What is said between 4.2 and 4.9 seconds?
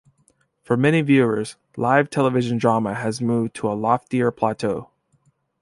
plateau.